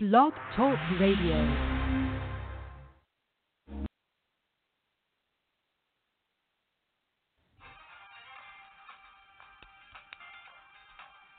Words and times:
Blog 0.00 0.32
Talk 0.54 0.78
Radio. 1.00 1.34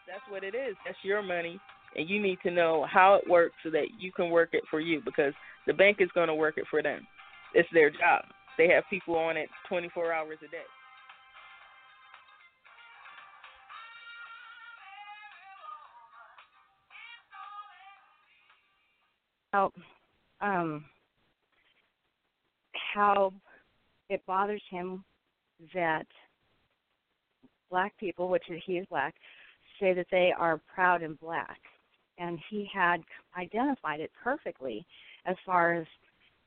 That's 0.06 0.20
what 0.30 0.44
it 0.44 0.54
is. 0.54 0.76
That's 0.86 0.98
your 1.04 1.22
money, 1.22 1.58
and 1.96 2.10
you 2.10 2.22
need 2.22 2.40
to 2.44 2.52
know 2.52 2.86
how 2.92 3.16
it 3.16 3.30
works 3.30 3.56
so 3.64 3.70
that 3.70 3.86
you 3.98 4.12
can 4.12 4.30
work 4.30 4.50
it 4.52 4.64
for 4.70 4.82
you 4.82 5.02
because 5.06 5.32
the 5.66 5.72
bank 5.72 6.00
is 6.02 6.10
going 6.14 6.28
to 6.28 6.36
work 6.36 6.58
it 6.58 6.66
for 6.70 6.84
them. 6.84 7.08
It's 7.54 7.70
their 7.74 7.90
job. 7.90 8.26
They 8.58 8.68
have 8.68 8.84
people 8.90 9.16
on 9.16 9.38
it 9.38 9.48
24 9.70 10.12
hours 10.12 10.40
a 10.46 10.52
day. 10.52 10.58
How 19.52 19.72
um 20.42 20.86
how 22.94 23.34
it 24.10 24.26
bothers 24.26 24.62
him 24.70 25.04
that 25.74 26.06
black 27.70 27.98
people, 28.00 28.30
which 28.30 28.44
he 28.66 28.74
is 28.74 28.88
black, 28.90 29.14
say 29.80 29.94
that 29.94 30.08
they 30.12 30.34
are 30.38 30.62
proud 30.74 31.04
and 31.04 31.20
black. 31.20 31.60
And 32.18 32.40
he 32.50 32.68
had 32.74 33.02
identified 33.38 34.00
it 34.00 34.12
perfectly 34.22 34.86
as 35.26 35.36
far 35.46 35.76
as 35.76 35.86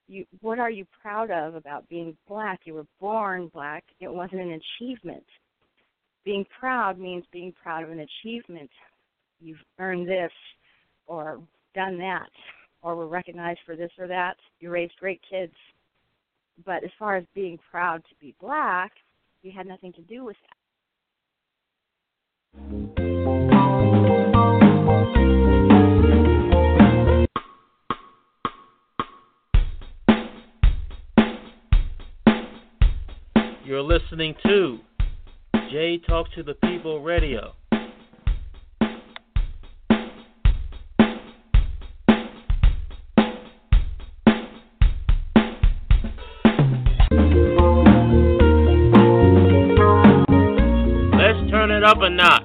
you 0.09 0.27
what 0.41 0.59
are 0.59 0.71
you 0.71 0.85
proud 1.01 1.31
of 1.31 1.55
about 1.55 1.89
being 1.89 2.17
black? 2.29 2.61
You 2.65 2.75
were 2.75 2.87
born 3.01 3.51
black. 3.55 3.85
It 4.01 4.13
wasn't 4.13 4.43
an 4.43 4.61
achievement. 4.81 5.25
Being 6.25 6.45
proud 6.59 6.99
means 6.99 7.25
being 7.33 7.53
proud 7.63 7.85
of 7.85 7.91
an 7.91 8.01
achievement. 8.01 8.71
You've 9.41 9.63
earned 9.79 10.09
this 10.09 10.33
or 11.07 11.41
done 11.75 11.99
that 11.99 12.29
or 12.83 12.97
were 12.97 13.07
recognized 13.07 13.61
for 13.65 13.77
this 13.77 13.91
or 13.99 14.07
that. 14.09 14.37
You 14.61 14.71
raised 14.71 14.95
great 14.99 15.21
kids. 15.29 15.55
But 16.67 16.85
as 16.85 16.91
far 16.99 17.17
as 17.17 17.25
being 17.35 17.59
proud 17.71 18.03
to 18.09 18.15
be 18.21 18.35
black, 18.41 18.93
you 19.43 19.53
had 19.53 19.67
nothing 19.67 19.93
to 19.95 20.03
do 20.03 20.25
with 20.25 20.37
that. 20.43 20.57
You're 33.65 33.81
listening 33.81 34.35
to 34.45 34.79
Jay 35.71 35.99
Talk 36.07 36.27
to 36.35 36.43
the 36.43 36.55
People 36.55 37.03
Radio. 37.03 37.55
Up 51.93 52.01
a 52.01 52.09
notch. 52.09 52.42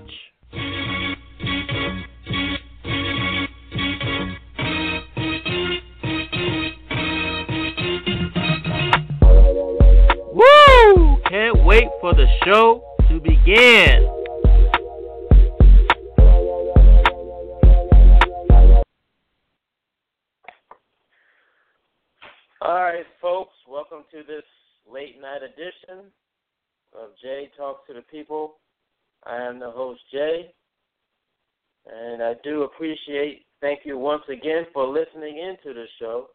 Once 34.08 34.24
again 34.30 34.64
for 34.72 34.88
listening 34.88 35.38
into 35.38 35.74
the 35.74 35.86
show. 36.00 36.30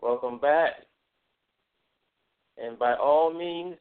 Welcome 0.00 0.38
back. 0.38 0.74
And 2.56 2.78
by 2.78 2.94
all 2.94 3.34
means, 3.34 3.74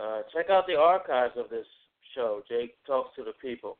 uh, 0.00 0.20
check 0.32 0.50
out 0.50 0.68
the 0.68 0.76
archives 0.76 1.34
of 1.36 1.50
this 1.50 1.66
show, 2.14 2.42
J 2.48 2.74
Talks 2.86 3.16
to 3.16 3.24
the 3.24 3.32
People, 3.42 3.76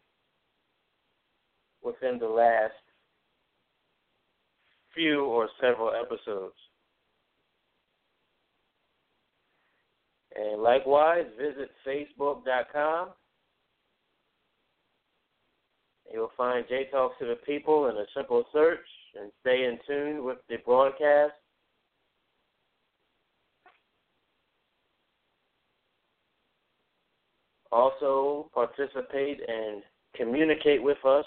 within 1.83 2.19
the 2.19 2.27
last 2.27 2.73
few 4.95 5.25
or 5.25 5.49
several 5.61 5.91
episodes. 5.91 6.55
And 10.37 10.63
likewise, 10.63 11.27
visit 11.39 11.71
facebook.com. 11.87 13.09
You'll 16.15 16.31
find 16.37 16.65
J 16.69 16.87
Talks 16.93 17.17
to 17.19 17.27
the 17.27 17.35
People 17.45 17.89
in 17.89 17.97
a 17.97 18.05
simple 18.17 18.45
search 18.53 18.87
and 19.21 19.33
stay 19.41 19.65
in 19.65 19.81
tune 19.85 20.25
with 20.25 20.39
the 20.49 20.59
broadcast. 20.65 21.33
Also, 27.73 28.49
participate 28.55 29.41
and 29.49 29.83
communicate 30.15 30.81
with 30.81 31.05
us 31.05 31.25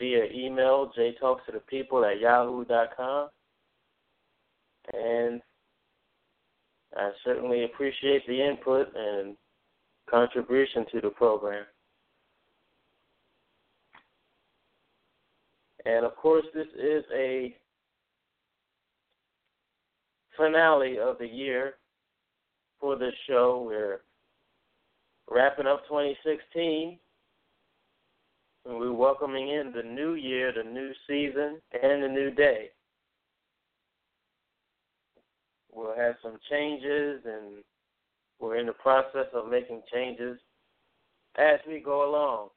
via 0.00 0.24
email, 0.34 0.90
jtalkstothepeople 0.98 2.12
at 2.12 2.18
yahoo.com. 2.18 3.28
And 4.94 5.40
I 6.96 7.10
certainly 7.24 7.66
appreciate 7.66 8.26
the 8.26 8.42
input 8.42 8.88
and 8.96 9.36
contribution 10.10 10.86
to 10.90 11.00
the 11.02 11.10
program. 11.10 11.64
And 15.84 16.04
of 16.04 16.16
course, 16.16 16.44
this 16.54 16.66
is 16.76 17.04
a 17.14 17.54
finale 20.36 20.98
of 20.98 21.18
the 21.18 21.26
year 21.26 21.74
for 22.80 22.96
this 22.96 23.14
show. 23.28 23.64
We're 23.66 24.00
wrapping 25.30 25.66
up 25.66 25.82
2016, 25.88 26.98
and 28.66 28.78
we're 28.78 28.92
welcoming 28.92 29.48
in 29.48 29.72
the 29.74 29.82
new 29.82 30.14
year, 30.14 30.52
the 30.52 30.68
new 30.68 30.92
season, 31.06 31.60
and 31.82 32.02
the 32.02 32.08
new 32.08 32.30
day. 32.30 32.70
We'll 35.72 35.96
have 35.96 36.16
some 36.22 36.38
changes, 36.50 37.22
and 37.24 37.62
we're 38.40 38.56
in 38.56 38.66
the 38.66 38.72
process 38.72 39.26
of 39.34 39.50
making 39.50 39.82
changes 39.92 40.38
as 41.36 41.60
we 41.68 41.80
go 41.80 42.08
along. 42.08 42.48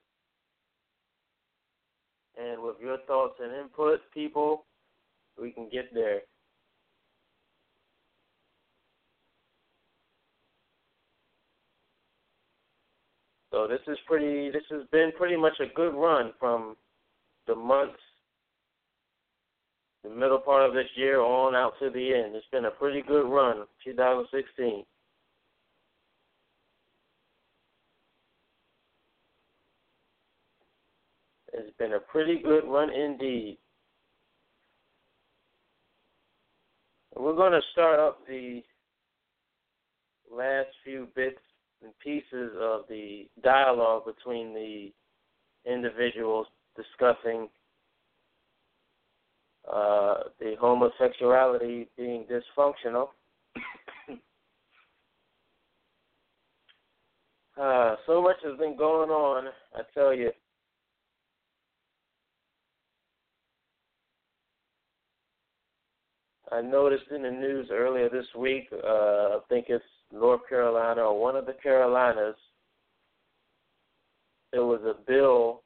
And 2.41 2.61
with 2.63 2.77
your 2.81 2.97
thoughts 3.05 3.35
and 3.39 3.53
input, 3.53 3.99
people, 4.13 4.65
we 5.39 5.51
can 5.51 5.69
get 5.71 5.93
there. 5.93 6.21
So 13.51 13.67
this 13.67 13.81
is 13.87 13.97
pretty. 14.07 14.49
This 14.49 14.63
has 14.71 14.87
been 14.91 15.11
pretty 15.17 15.35
much 15.35 15.59
a 15.59 15.73
good 15.75 15.93
run 15.93 16.31
from 16.39 16.75
the 17.47 17.55
months, 17.55 17.99
the 20.03 20.09
middle 20.09 20.39
part 20.39 20.67
of 20.67 20.73
this 20.73 20.87
year 20.95 21.19
on 21.19 21.53
out 21.53 21.73
to 21.79 21.89
the 21.89 22.13
end. 22.13 22.35
It's 22.35 22.45
been 22.51 22.65
a 22.65 22.71
pretty 22.71 23.01
good 23.01 23.29
run, 23.29 23.65
2016. 23.83 24.85
It's 31.61 31.77
been 31.77 31.93
a 31.93 31.99
pretty 31.99 32.41
good 32.41 32.63
run 32.65 32.91
indeed. 32.91 33.59
We're 37.15 37.35
going 37.35 37.51
to 37.51 37.61
start 37.71 37.99
up 37.99 38.25
the 38.27 38.63
last 40.31 40.69
few 40.83 41.07
bits 41.15 41.37
and 41.83 41.91
pieces 41.99 42.51
of 42.59 42.81
the 42.89 43.27
dialogue 43.43 44.05
between 44.05 44.55
the 44.55 44.91
individuals 45.71 46.47
discussing 46.75 47.47
uh, 49.71 50.15
the 50.39 50.55
homosexuality 50.59 51.89
being 51.95 52.25
dysfunctional. 52.25 53.09
uh, 57.61 57.95
so 58.07 58.19
much 58.21 58.37
has 58.43 58.57
been 58.57 58.75
going 58.75 59.11
on, 59.11 59.49
I 59.75 59.81
tell 59.93 60.15
you. 60.15 60.31
I 66.51 66.61
noticed 66.61 67.05
in 67.15 67.23
the 67.23 67.31
news 67.31 67.69
earlier 67.71 68.09
this 68.09 68.25
week, 68.37 68.67
uh, 68.73 68.87
I 68.87 69.39
think 69.47 69.67
it's 69.69 69.83
North 70.11 70.41
Carolina 70.49 71.01
or 71.01 71.19
one 71.19 71.35
of 71.35 71.45
the 71.45 71.53
Carolinas, 71.53 72.35
there 74.51 74.65
was 74.65 74.81
a 74.81 74.95
bill 75.07 75.63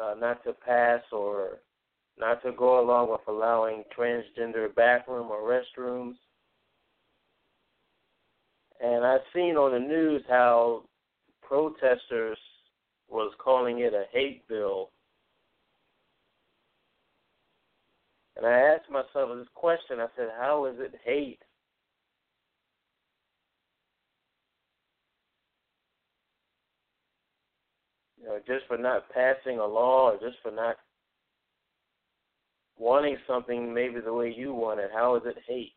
uh, 0.00 0.14
not 0.18 0.42
to 0.44 0.52
pass 0.52 1.02
or 1.12 1.58
not 2.18 2.42
to 2.42 2.52
go 2.52 2.80
along 2.80 3.10
with 3.10 3.20
allowing 3.28 3.84
transgender 3.96 4.74
bathroom 4.74 5.28
or 5.30 5.42
restrooms. 5.42 6.14
And 8.80 9.04
I've 9.04 9.20
seen 9.34 9.56
on 9.56 9.72
the 9.72 9.78
news 9.78 10.22
how 10.28 10.84
protesters 11.42 12.38
was 13.08 13.32
calling 13.38 13.80
it 13.80 13.94
a 13.94 14.04
hate 14.12 14.46
bill. 14.48 14.90
And 18.38 18.46
I 18.46 18.52
asked 18.52 18.88
myself 18.88 19.36
this 19.36 19.48
question. 19.54 19.98
I 19.98 20.06
said, 20.16 20.28
how 20.38 20.66
is 20.66 20.76
it 20.78 20.94
hate? 21.04 21.42
You 28.16 28.28
know, 28.28 28.38
just 28.46 28.66
for 28.68 28.78
not 28.78 29.10
passing 29.10 29.58
a 29.58 29.66
law 29.66 30.12
or 30.12 30.20
just 30.20 30.40
for 30.40 30.52
not 30.52 30.76
wanting 32.78 33.16
something 33.26 33.74
maybe 33.74 34.00
the 34.00 34.12
way 34.12 34.32
you 34.36 34.54
want 34.54 34.78
it, 34.78 34.90
how 34.94 35.16
is 35.16 35.22
it 35.26 35.36
hate? 35.46 35.72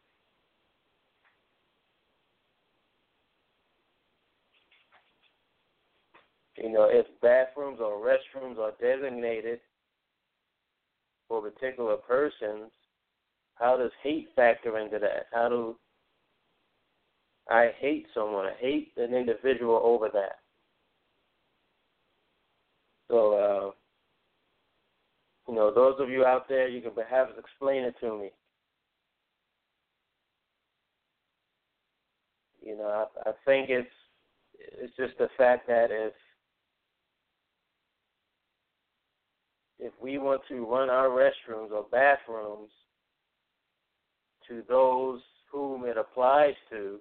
You 6.58 6.72
know, 6.72 6.88
if 6.92 7.08
bathrooms 7.22 7.80
or 7.82 8.06
restrooms 8.06 8.60
are 8.60 8.74
designated 8.80 9.62
for 11.32 11.42
particular 11.42 11.96
persons, 11.96 12.70
how 13.56 13.78
does 13.78 13.92
hate 14.04 14.28
factor 14.36 14.78
into 14.78 15.00
that? 15.00 15.28
How 15.32 15.48
do 15.48 15.78
I 17.50 17.70
hate 17.80 18.06
someone? 18.14 18.48
I 18.48 18.54
hate 18.60 18.92
an 18.98 19.14
individual 19.14 19.80
over 19.82 20.10
that. 20.10 20.40
So, 23.10 23.34
uh, 23.34 23.72
you 25.50 25.56
know, 25.56 25.74
those 25.74 25.96
of 26.00 26.10
you 26.10 26.26
out 26.26 26.50
there, 26.50 26.68
you 26.68 26.82
can 26.82 26.92
perhaps 26.92 27.32
explain 27.40 27.84
it 27.84 27.96
to 28.02 28.18
me. 28.18 28.32
You 32.62 32.76
know, 32.76 33.08
I, 33.26 33.30
I 33.30 33.34
think 33.46 33.70
it's 33.70 33.88
it's 34.60 34.96
just 34.98 35.18
the 35.18 35.30
fact 35.38 35.66
that 35.68 35.92
if 35.92 36.14
if 39.82 39.92
we 40.00 40.20
want 40.20 40.42
to 40.48 40.66
run 40.66 40.90
our 40.90 41.10
restrooms 41.10 41.72
or 41.72 41.86
bathrooms 41.92 42.70
to 44.48 44.62
those 44.70 45.20
whom 45.52 45.86
it 45.86 45.98
applies 45.98 46.54
to, 46.70 47.00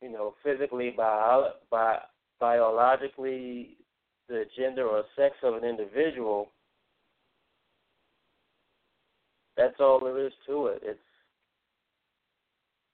you 0.00 0.10
know, 0.10 0.34
physically, 0.42 0.92
bio, 0.96 1.50
bi, 1.70 1.98
biologically, 2.40 3.76
the 4.28 4.44
gender 4.58 4.86
or 4.86 5.04
sex 5.16 5.36
of 5.42 5.54
an 5.54 5.64
individual, 5.64 6.50
that's 9.56 9.76
all 9.80 10.00
there 10.00 10.26
is 10.26 10.32
to 10.46 10.66
it. 10.68 10.82
It's 10.82 10.98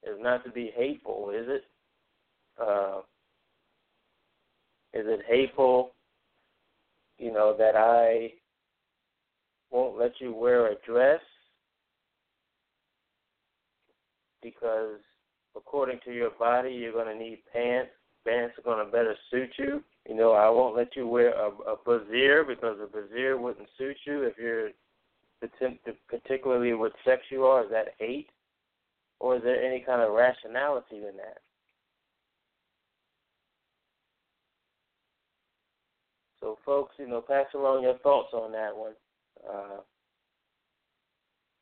it's 0.05 0.21
not 0.21 0.43
to 0.43 0.51
be 0.51 0.71
hateful, 0.75 1.31
is 1.33 1.45
it? 1.47 1.63
Uh, 2.61 2.99
is 4.93 5.05
it 5.07 5.21
hateful, 5.27 5.93
you 7.17 7.31
know, 7.31 7.55
that 7.57 7.75
I 7.75 8.33
won't 9.71 9.97
let 9.97 10.13
you 10.19 10.33
wear 10.33 10.67
a 10.67 10.75
dress 10.85 11.21
because 14.41 14.99
according 15.55 15.99
to 16.05 16.13
your 16.13 16.31
body, 16.31 16.71
you're 16.71 16.91
going 16.91 17.07
to 17.07 17.15
need 17.15 17.39
pants. 17.51 17.91
Pants 18.25 18.55
are 18.57 18.61
going 18.61 18.85
to 18.85 18.91
better 18.91 19.15
suit 19.31 19.49
you. 19.57 19.83
You 20.07 20.15
know, 20.15 20.31
I 20.31 20.49
won't 20.49 20.77
let 20.77 20.95
you 20.95 21.07
wear 21.07 21.33
a, 21.33 21.49
a 21.49 21.75
brassiere 21.83 22.43
because 22.45 22.77
a 22.81 22.87
brassiere 22.87 23.37
wouldn't 23.37 23.67
suit 23.77 23.97
you 24.05 24.23
if 24.23 24.37
you're 24.37 24.69
particularly 26.07 26.73
what 26.73 26.93
sex 27.05 27.21
you 27.29 27.43
are. 27.43 27.65
Is 27.65 27.71
that 27.71 27.95
hate? 27.99 28.29
Or 29.19 29.37
is 29.37 29.43
there 29.43 29.61
any 29.61 29.81
kind 29.81 30.01
of 30.01 30.13
rationality 30.13 30.97
in 30.97 31.17
that? 31.17 31.39
So, 36.43 36.57
folks, 36.65 36.95
you 36.99 37.07
know, 37.07 37.21
pass 37.21 37.45
along 37.55 37.83
your 37.83 37.97
thoughts 37.99 38.33
on 38.33 38.51
that 38.51 38.75
one. 38.75 38.91
Uh, 39.49 39.77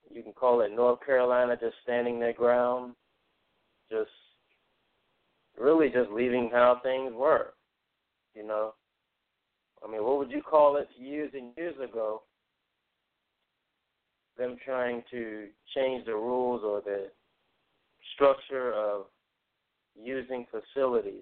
you 0.09 0.23
can 0.23 0.33
call 0.33 0.61
it 0.61 0.71
North 0.75 1.05
Carolina 1.05 1.55
just 1.55 1.75
standing 1.83 2.19
their 2.19 2.33
ground, 2.33 2.95
just 3.91 4.09
really 5.55 5.89
just 5.89 6.09
leaving 6.09 6.49
how 6.51 6.79
things 6.81 7.13
were. 7.13 7.53
You 8.33 8.47
know, 8.47 8.73
I 9.85 9.91
mean, 9.91 10.03
what 10.03 10.17
would 10.17 10.31
you 10.31 10.41
call 10.41 10.77
it 10.77 10.87
years 10.97 11.29
and 11.35 11.51
years 11.55 11.75
ago? 11.77 12.23
Them 14.35 14.57
trying 14.65 15.03
to 15.11 15.47
change 15.75 16.07
the 16.07 16.15
rules 16.15 16.63
or 16.65 16.81
the 16.81 17.11
structure 18.15 18.73
of 18.73 19.05
using 19.95 20.47
facilities. 20.49 21.21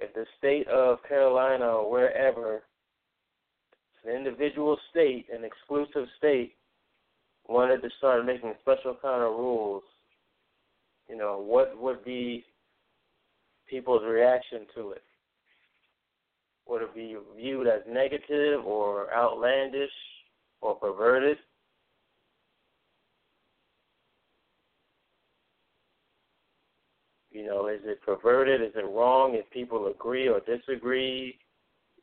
If 0.00 0.14
the 0.14 0.24
state 0.38 0.66
of 0.68 0.98
Carolina 1.06 1.66
or 1.66 1.90
wherever, 1.90 2.62
an 4.04 4.16
individual 4.16 4.78
state, 4.90 5.26
an 5.32 5.44
exclusive 5.44 6.08
state, 6.16 6.54
wanted 7.46 7.82
to 7.82 7.90
start 7.98 8.24
making 8.24 8.54
special 8.60 8.96
kind 9.00 9.22
of 9.22 9.32
rules, 9.32 9.82
you 11.08 11.16
know, 11.16 11.38
what 11.38 11.76
would 11.80 12.04
be 12.04 12.44
people's 13.68 14.02
reaction 14.04 14.60
to 14.74 14.92
it? 14.92 15.02
Would 16.68 16.82
it 16.82 16.94
be 16.94 17.16
viewed 17.36 17.66
as 17.66 17.82
negative 17.88 18.64
or 18.64 19.12
outlandish 19.12 19.90
or 20.60 20.76
perverted? 20.76 21.36
You 27.30 27.46
know, 27.46 27.68
is 27.68 27.80
it 27.84 28.02
perverted? 28.02 28.60
Is 28.60 28.72
it 28.74 28.84
wrong 28.84 29.34
if 29.34 29.48
people 29.50 29.86
agree 29.86 30.28
or 30.28 30.40
disagree? 30.40 31.38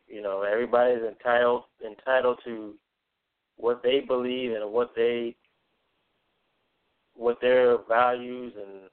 You 0.07 0.21
know, 0.21 0.43
everybody's 0.43 1.03
entitled 1.03 1.63
entitled 1.85 2.39
to 2.45 2.75
what 3.57 3.83
they 3.83 3.99
believe 3.99 4.51
and 4.53 4.71
what 4.71 4.91
they 4.95 5.35
what 7.13 7.41
their 7.41 7.77
values 7.89 8.53
and 8.55 8.89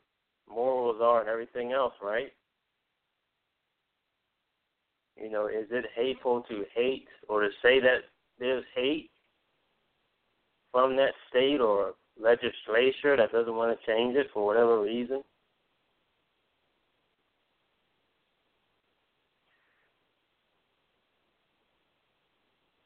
morals 0.53 0.97
are 1.01 1.21
and 1.21 1.29
everything 1.29 1.73
else, 1.73 1.93
right? 2.03 2.33
You 5.17 5.31
know, 5.31 5.47
is 5.47 5.67
it 5.71 5.85
hateful 5.95 6.43
to 6.49 6.65
hate 6.75 7.07
or 7.29 7.43
to 7.43 7.49
say 7.63 7.79
that 7.81 7.99
there's 8.41 8.65
hate 8.75 9.11
from 10.73 10.97
that 10.97 11.13
state 11.31 11.61
or 11.61 11.95
legislature 12.21 13.17
that 13.17 13.31
doesn't 13.31 13.55
want 13.55 13.79
to 13.79 13.87
change 13.87 14.17
it 14.17 14.27
for 14.33 14.45
whatever 14.45 14.81
reason? 14.83 15.23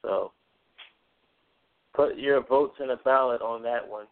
So 0.05 0.33
put 1.99 2.17
your 2.17 2.47
votes 2.47 2.77
in 2.81 2.91
a 2.91 2.97
ballot 2.99 3.43
on 3.43 3.61
that 3.65 3.87
one. 3.87 4.07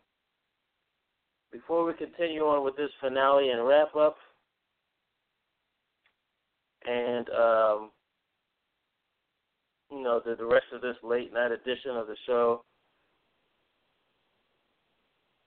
Before 1.52 1.84
we 1.84 1.94
continue 1.94 2.40
on 2.40 2.64
with 2.64 2.76
this 2.76 2.90
finale 3.00 3.50
and 3.50 3.64
wrap 3.64 3.94
up, 3.94 4.16
and 6.84 7.28
um, 7.28 7.90
you 9.92 10.02
know 10.02 10.20
the, 10.24 10.34
the 10.34 10.44
rest 10.44 10.66
of 10.74 10.80
this 10.80 10.96
late 11.04 11.32
night 11.32 11.52
edition 11.52 11.92
of 11.92 12.08
the 12.08 12.16
show, 12.26 12.64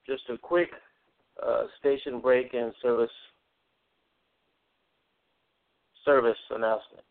just 0.07 0.23
a 0.33 0.37
quick 0.37 0.69
uh, 1.45 1.63
station 1.77 2.21
break 2.21 2.53
and 2.53 2.73
service 2.81 3.11
service 6.05 6.37
announcement. 6.51 7.03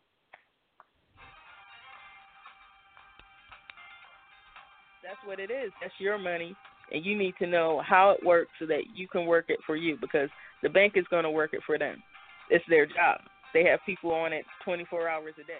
That's 5.08 5.24
what 5.24 5.40
it 5.40 5.50
is. 5.50 5.72
That's 5.80 5.94
your 5.98 6.18
money, 6.18 6.54
and 6.92 7.02
you 7.02 7.16
need 7.16 7.34
to 7.38 7.46
know 7.46 7.80
how 7.88 8.10
it 8.10 8.22
works 8.22 8.50
so 8.58 8.66
that 8.66 8.82
you 8.94 9.08
can 9.08 9.24
work 9.24 9.46
it 9.48 9.58
for 9.64 9.74
you 9.74 9.96
because 9.98 10.28
the 10.62 10.68
bank 10.68 10.94
is 10.96 11.06
going 11.08 11.24
to 11.24 11.30
work 11.30 11.54
it 11.54 11.60
for 11.64 11.78
them. 11.78 12.02
It's 12.50 12.64
their 12.68 12.84
job. 12.84 13.20
They 13.54 13.64
have 13.64 13.80
people 13.86 14.10
on 14.10 14.34
it 14.34 14.44
24 14.64 15.08
hours 15.08 15.34
a 15.40 15.46
day. 15.46 15.54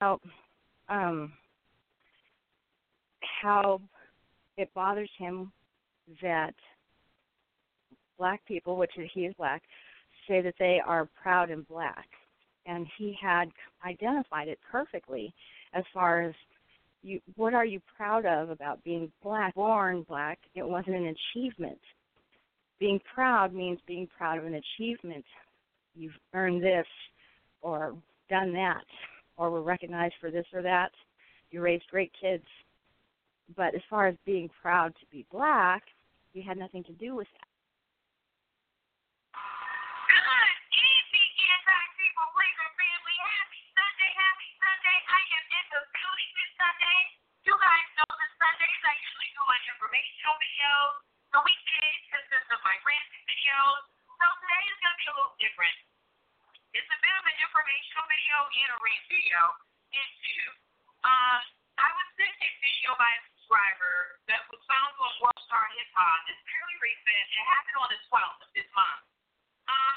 how 0.00 0.18
um 0.88 1.30
how 3.42 3.80
it 4.56 4.72
bothers 4.74 5.10
him 5.18 5.52
that 6.22 6.54
black 8.18 8.44
people, 8.46 8.76
which 8.76 8.92
he 9.14 9.26
is 9.26 9.34
black, 9.36 9.62
say 10.28 10.40
that 10.42 10.54
they 10.58 10.80
are 10.84 11.08
proud 11.22 11.50
and 11.50 11.66
black. 11.68 12.06
And 12.66 12.86
he 12.98 13.16
had 13.20 13.50
identified 13.84 14.48
it 14.48 14.58
perfectly 14.70 15.34
as 15.72 15.84
far 15.92 16.22
as 16.22 16.34
you 17.02 17.20
what 17.36 17.54
are 17.54 17.64
you 17.64 17.80
proud 17.96 18.26
of 18.26 18.50
about 18.50 18.82
being 18.84 19.10
black 19.22 19.54
born 19.54 20.04
black? 20.08 20.38
It 20.54 20.66
wasn't 20.66 20.96
an 20.96 21.14
achievement. 21.34 21.80
Being 22.78 23.00
proud 23.14 23.54
means 23.54 23.78
being 23.86 24.08
proud 24.16 24.38
of 24.38 24.44
an 24.44 24.54
achievement. 24.54 25.24
You've 25.94 26.18
earned 26.34 26.62
this 26.62 26.86
or 27.62 27.94
done 28.28 28.52
that 28.52 28.84
or 29.36 29.50
were 29.50 29.62
recognized 29.62 30.14
for 30.20 30.30
this 30.30 30.46
or 30.52 30.62
that. 30.62 30.90
You 31.50 31.60
raised 31.62 31.84
great 31.90 32.12
kids. 32.20 32.44
But 33.56 33.74
as 33.74 33.80
far 33.88 34.06
as 34.06 34.14
being 34.24 34.48
proud 34.62 34.94
to 35.00 35.06
be 35.10 35.26
black, 35.32 35.82
you 36.32 36.42
had 36.42 36.58
nothing 36.58 36.84
to 36.84 36.92
do 36.92 37.16
with 37.16 37.26
that. 37.40 37.49
Usually 48.88 49.28
do 49.36 49.42
my 49.44 49.60
informational 49.68 50.34
videos. 50.40 50.94
The 51.36 51.40
weekdays 51.44 52.02
consist 52.08 52.48
of 52.48 52.60
my 52.64 52.76
ranting 52.80 53.24
videos. 53.28 53.82
So 54.08 54.24
today 54.40 54.64
is 54.72 54.78
going 54.80 54.94
to 54.96 55.00
be 55.04 55.08
a 55.12 55.14
little 55.20 55.36
different. 55.36 55.76
It's 56.72 56.88
a 56.88 57.00
bit 57.04 57.12
of 57.12 57.24
an 57.28 57.36
informational 57.44 58.04
video 58.08 58.36
and 58.40 58.68
a 58.72 58.78
rant 58.80 59.04
video. 59.12 59.40
And 59.92 60.10
uh, 61.04 61.38
I 61.76 61.88
was 61.92 62.08
sent 62.16 62.32
a 62.40 62.50
video 62.64 62.96
by 62.96 63.10
a 63.12 63.20
subscriber 63.28 64.16
that 64.32 64.48
was 64.48 64.62
found 64.64 64.92
on 64.96 65.12
World 65.20 65.40
Star 65.44 65.64
Hip 65.76 65.90
Hop. 66.00 66.20
It's 66.32 66.40
fairly 66.48 66.76
recent. 66.80 67.24
It 67.36 67.44
happened 67.52 67.78
on 67.84 67.88
the 67.92 68.00
12th 68.08 68.40
of 68.48 68.50
this 68.56 68.68
month. 68.72 69.04
Um, 69.68 69.96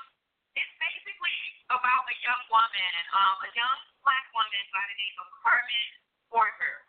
it's 0.60 0.76
basically 0.76 1.40
about 1.72 2.04
a 2.12 2.18
young 2.20 2.44
woman, 2.52 2.94
um, 3.16 3.36
a 3.48 3.52
young 3.56 3.80
black 4.04 4.28
woman 4.36 4.64
by 4.76 4.84
the 4.92 4.98
name 5.00 5.16
of 5.24 5.28
Carmen 5.40 5.88
Porter. 6.28 6.83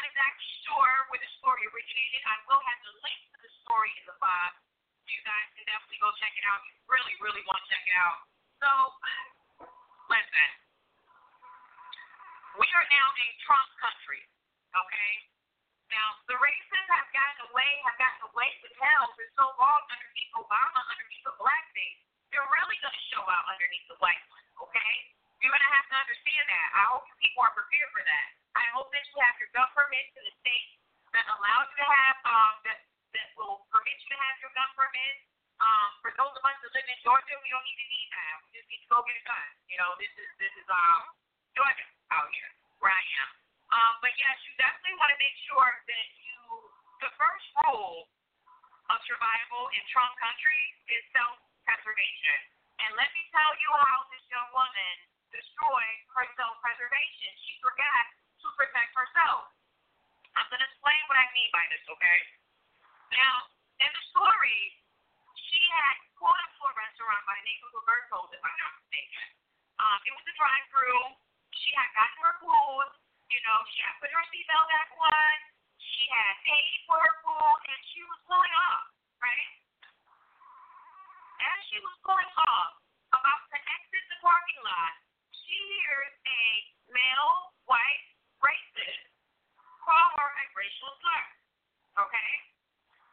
Not 0.00 0.08
exactly 0.16 0.48
sure 0.64 0.96
where 1.12 1.20
the 1.20 1.28
story 1.44 1.60
originated. 1.68 2.24
I 2.24 2.40
will 2.48 2.64
have 2.64 2.80
the 2.88 2.94
link 3.04 3.20
to 3.36 3.38
the 3.44 3.52
story 3.60 3.92
in 4.00 4.08
the 4.08 4.16
box. 4.16 4.56
You 5.04 5.20
guys 5.28 5.44
can 5.52 5.68
definitely 5.68 6.00
go 6.00 6.08
check 6.16 6.32
it 6.40 6.44
out. 6.48 6.56
You 6.64 6.72
really, 6.88 7.12
really 7.20 7.44
want 7.44 7.60
to 7.60 7.68
check 7.68 7.84
it 7.84 7.92
out. 8.00 8.24
So, 8.64 8.70
listen. 10.08 10.48
We 12.56 12.64
are 12.64 12.86
now 12.88 13.08
in 13.12 13.28
Trump 13.44 13.68
country, 13.76 14.24
okay? 14.72 15.12
Now, 15.92 16.16
the 16.32 16.40
racists 16.40 16.88
have 16.96 17.12
gotten 17.12 17.52
away, 17.52 17.68
have 17.84 18.00
gotten 18.00 18.24
away 18.32 18.48
with 18.64 18.72
hell 18.80 19.04
for 19.12 19.28
so 19.36 19.52
long 19.60 19.84
underneath 19.84 20.32
Obama, 20.32 20.80
underneath 20.96 21.28
the 21.28 21.36
blackface. 21.36 22.00
They're 22.32 22.48
really 22.56 22.80
going 22.80 22.96
to 22.96 23.04
show 23.12 23.24
out 23.28 23.44
underneath 23.52 23.84
the 23.92 24.00
white 24.00 24.24
one, 24.32 24.64
okay? 24.64 24.92
You're 25.44 25.52
going 25.52 25.60
to 25.60 25.74
have 25.76 25.84
to 25.92 25.96
understand 26.00 26.44
that. 26.48 26.68
I 26.72 26.88
hope 26.88 27.04
people 27.20 27.44
are 27.44 27.52
prepared 27.52 27.92
for 27.92 28.00
that. 28.00 28.39
I 28.58 28.66
hope 28.74 28.90
that 28.90 29.04
you 29.06 29.16
have 29.22 29.36
your 29.38 29.50
gun 29.54 29.68
permit 29.74 30.10
to 30.14 30.20
the 30.26 30.34
state 30.42 30.70
that 31.14 31.26
allows 31.26 31.66
you 31.74 31.78
to 31.82 31.88
have, 31.90 32.16
um, 32.26 32.54
that, 32.66 32.78
that 33.14 33.28
will 33.38 33.66
permit 33.70 33.94
you 34.02 34.08
to 34.14 34.18
have 34.18 34.36
your 34.42 34.52
gun 34.54 34.70
permit. 34.74 35.14
Um, 35.60 35.90
for 36.00 36.10
those 36.16 36.32
of 36.32 36.42
us 36.42 36.56
that 36.64 36.72
live 36.72 36.88
in 36.88 36.98
Georgia, 37.04 37.36
we 37.44 37.50
don't 37.52 37.68
even 37.68 37.86
need 37.92 38.08
that. 38.10 38.32
We 38.42 38.48
just 38.56 38.68
need 38.72 38.80
to 38.80 38.90
go 38.90 38.98
get 39.04 39.18
a 39.18 39.24
gun. 39.28 39.48
You 39.68 39.76
know, 39.76 39.90
this 40.00 40.12
is, 40.16 40.30
this 40.40 40.54
is, 40.56 40.66
um, 40.72 41.02
Georgia 41.52 41.86
out 42.14 42.30
here, 42.32 42.50
where 42.80 42.94
I 42.94 43.04
am. 43.22 43.30
Um, 43.70 43.94
but 44.02 44.14
yes, 44.18 44.34
you 44.48 44.52
definitely 44.58 44.98
want 44.98 45.14
to 45.14 45.18
make 45.20 45.36
sure 45.46 45.70
that 45.86 46.06
you, 46.18 46.38
the 47.06 47.12
first 47.14 47.46
rule 47.66 48.10
of 48.90 48.98
survival 49.06 49.70
in 49.78 49.82
Trump 49.94 50.10
country 50.18 50.62
is 50.90 51.02
self-preservation. 51.14 52.38
And 52.82 52.90
let 52.98 53.12
me 53.14 53.22
tell 53.30 53.52
you 53.60 53.70
how 53.70 54.08
this 54.10 54.24
young 54.32 54.50
woman 54.50 54.94
destroyed 55.30 55.98
her 56.18 56.26
self-preservation. 56.34 57.30
She 57.46 57.54
forgot 57.62 58.04
to 58.42 58.48
protect 58.56 58.92
herself. 58.96 59.52
I'm 60.36 60.46
going 60.48 60.62
to 60.62 60.68
explain 60.68 61.00
what 61.10 61.18
I 61.18 61.26
mean 61.36 61.50
by 61.52 61.64
this, 61.68 61.84
okay? 61.90 62.18
Now, 63.12 63.50
in 63.82 63.90
the 63.90 64.04
story, 64.14 64.60
she 65.34 65.60
had 65.74 65.96
to 66.60 66.68
a 66.68 66.74
restaurant 66.76 67.24
by 67.24 67.40
of 67.40 67.72
Roberto's, 67.72 68.30
if 68.36 68.42
I'm 68.44 68.58
not 68.60 68.72
mistaken. 68.84 69.26
Um, 69.80 69.98
it 70.04 70.12
was 70.12 70.24
a 70.28 70.34
drive-through. 70.36 71.04
She 71.56 71.72
had 71.72 71.88
gotten 71.96 72.20
her 72.20 72.36
food. 72.44 72.88
You 73.32 73.40
know, 73.48 73.58
she 73.72 73.80
had 73.80 73.96
put 73.96 74.12
her 74.12 74.24
seatbelt 74.28 74.68
back 74.68 74.92
on. 75.00 75.36
She 75.80 76.04
had 76.12 76.34
paid 76.44 76.84
for 76.84 77.00
her 77.00 77.14
food, 77.24 77.58
and 77.64 77.80
she 77.88 78.04
was 78.04 78.20
pulling 78.28 78.54
off, 78.68 78.92
right? 79.24 79.50
As 81.40 81.58
she 81.72 81.80
was 81.80 81.96
pulling 82.04 82.32
off, 82.44 82.76
about 83.16 83.40
to 83.48 83.56
exit 83.56 84.04
the 84.12 84.18
parking 84.20 84.60
lot, 84.60 84.92
she 85.32 85.56
hears 85.56 86.12
a 86.28 86.42
male 86.92 87.56
white 87.64 88.09
racist 88.40 89.10
call 89.84 90.08
her 90.20 90.30
a 90.30 90.44
racial 90.54 90.92
slur. 91.02 91.24
Okay? 92.04 92.32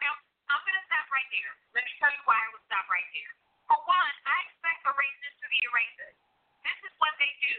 Now, 0.04 0.14
I'm 0.52 0.62
going 0.62 0.78
to 0.78 0.86
stop 0.86 1.08
right 1.10 1.30
there. 1.34 1.54
Let 1.74 1.84
me 1.84 1.92
tell 1.98 2.12
you 2.14 2.24
why 2.30 2.38
I 2.38 2.48
would 2.54 2.64
stop 2.70 2.86
right 2.92 3.10
there. 3.16 3.34
For 3.66 3.80
one, 3.84 4.14
I 4.24 4.38
expect 4.48 4.86
a 4.88 4.94
racist 4.94 5.36
to 5.42 5.48
be 5.50 5.60
a 5.60 5.72
racist. 5.74 6.18
This 6.64 6.80
is 6.86 6.94
what 7.02 7.12
they 7.20 7.32
do. 7.44 7.56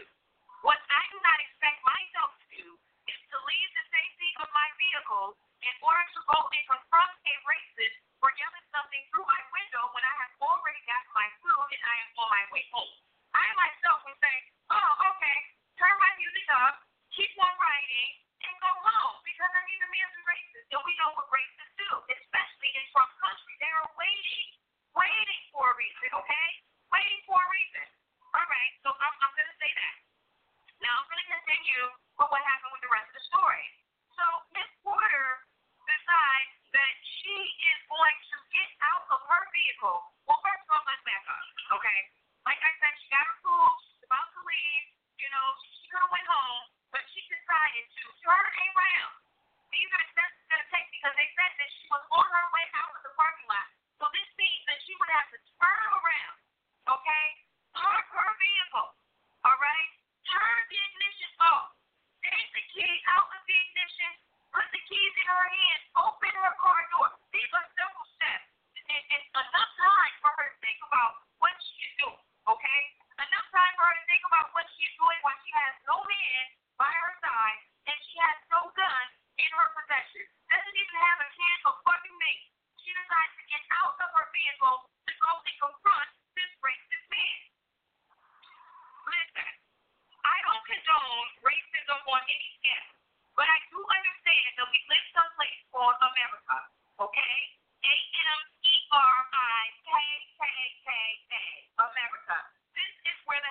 What 0.65 0.79
I 0.87 1.03
do 1.13 1.17
not 1.21 1.37
expect 1.43 1.77
myself 1.85 2.31
to 2.41 2.45
do 2.51 2.65
is 3.11 3.19
to 3.31 3.37
leave 3.45 3.71
the 3.75 3.85
safety 3.93 4.31
of 4.41 4.47
my 4.55 4.67
vehicle 4.79 5.37
in 5.61 5.75
order 5.83 6.05
to 6.15 6.19
go 6.31 6.39
and 6.49 6.63
confront 6.65 7.11
a 7.27 7.35
racist 7.45 7.97
for 8.23 8.31
yelling 8.35 8.67
something 8.71 9.03
through 9.11 9.27
my 9.27 9.41
window 9.51 9.83
when 9.95 10.03
I 10.03 10.15
have 10.25 10.33
already 10.43 10.81
gotten 10.87 11.11
my 11.15 11.27
food 11.43 11.67
and 11.75 11.83
I 11.83 11.95
am 12.03 12.09
on 12.19 12.29
my 12.31 12.43
way 12.55 12.63
home. 12.71 12.93
I 13.35 13.45
myself 13.55 14.03
would 14.07 14.19
say, 14.19 14.35
oh, 14.73 14.91
okay, 15.15 15.37
turn 15.79 15.95
my 16.01 16.11
music 16.19 16.47
up, 16.51 16.88
keep 17.19 17.35
on 17.35 17.51
writing, 17.59 18.11
and 18.47 18.55
go 18.63 18.71
home 18.79 19.19
because 19.27 19.51
I 19.51 19.59
mean, 19.67 19.79
the 19.83 19.91
man's 19.91 20.15
a 20.15 20.23
racist. 20.23 20.71
And 20.71 20.79
we 20.87 20.95
know 21.03 21.11
what 21.19 21.27
racists 21.35 21.75
do, 21.75 21.91
especially 22.15 22.71
in 22.79 22.83
Trump 22.95 23.11
country. 23.19 23.53
They 23.59 23.67
are 23.75 23.91
waiting, 23.99 24.47
waiting 24.95 25.41
for 25.51 25.67
a 25.67 25.75
reason, 25.75 25.98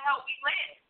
help 0.09 0.25
we 0.25 0.33
live. 0.41 0.88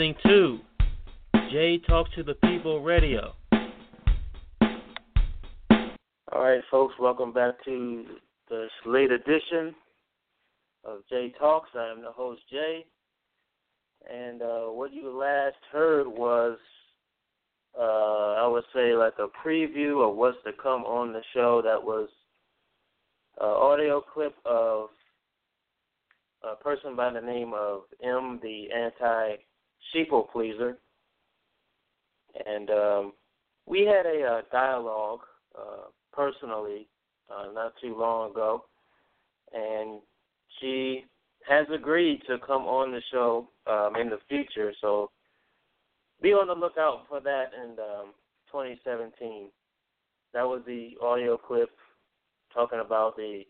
Listening 0.00 0.14
to 0.24 0.58
Jay 1.52 1.78
Talk 1.86 2.06
to 2.14 2.22
the 2.22 2.32
People 2.32 2.82
Radio. 2.82 3.34
All 6.32 6.42
right, 6.42 6.62
folks, 6.70 6.94
welcome 6.98 7.34
back 7.34 7.62
to 7.66 8.06
this 8.48 8.70
late 8.86 9.12
edition 9.12 9.74
of 10.86 11.00
Jay 11.10 11.34
Talks. 11.38 11.68
I 11.74 11.90
am 11.90 12.00
the 12.00 12.12
host, 12.12 12.40
Jay. 12.50 12.86
And 14.10 14.40
uh, 14.40 14.68
what 14.68 14.90
you 14.94 15.14
last 15.14 15.58
heard 15.70 16.08
was, 16.08 16.56
uh, 17.78 17.82
I 17.82 18.46
would 18.46 18.64
say, 18.74 18.94
like 18.94 19.18
a 19.18 19.28
preview 19.46 20.08
of 20.08 20.16
what's 20.16 20.38
to 20.46 20.52
come 20.62 20.84
on 20.84 21.12
the 21.12 21.20
show. 21.34 21.60
That 21.62 21.82
was 21.84 22.08
an 23.38 23.48
audio 23.48 24.00
clip 24.00 24.34
of 24.46 24.88
a 26.42 26.56
person 26.56 26.96
by 26.96 27.12
the 27.12 27.20
name 27.20 27.52
of 27.54 27.82
M, 28.02 28.40
the 28.42 28.68
anti 28.74 29.36
sheeple 29.94 30.30
pleaser. 30.30 30.78
And 32.46 32.70
um, 32.70 33.12
we 33.66 33.80
had 33.80 34.06
a 34.06 34.24
uh, 34.24 34.40
dialogue 34.52 35.20
uh, 35.58 35.88
personally 36.12 36.88
uh, 37.30 37.52
not 37.52 37.72
too 37.80 37.96
long 37.98 38.30
ago. 38.30 38.64
And 39.52 40.00
she 40.60 41.04
has 41.48 41.66
agreed 41.74 42.22
to 42.28 42.38
come 42.46 42.62
on 42.62 42.92
the 42.92 43.02
show 43.10 43.48
um, 43.66 43.96
in 43.96 44.10
the 44.10 44.18
future. 44.28 44.72
So 44.80 45.10
be 46.22 46.30
on 46.32 46.48
the 46.48 46.54
lookout 46.54 47.06
for 47.08 47.20
that 47.20 47.50
in 47.54 47.70
um, 47.72 48.12
2017. 48.52 49.48
That 50.32 50.44
was 50.44 50.62
the 50.66 50.92
audio 51.02 51.36
clip 51.36 51.70
talking 52.54 52.80
about 52.80 53.16
the 53.16 53.42